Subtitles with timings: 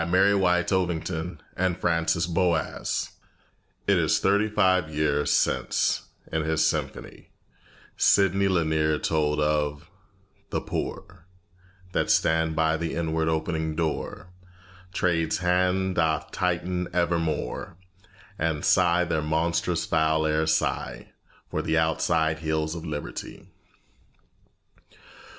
[0.03, 3.11] CHAPTER II WHERE THE NEGRO LIVES
[3.85, 7.29] It is thirty five years since, in his Symphony,
[7.97, 9.91] Sidney Lanier told of
[10.49, 11.27] "The poor
[11.91, 14.29] That stand by the inward opening door
[14.91, 17.77] Trade's hand doth tighten evermore,
[18.39, 21.11] And sigh their monstrous foul air sigh
[21.51, 23.51] For the outside hills of liberty."